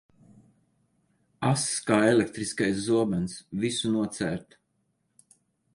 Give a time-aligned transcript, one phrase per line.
[1.49, 4.61] Ass kā elektriskais zobens, visu nocērt.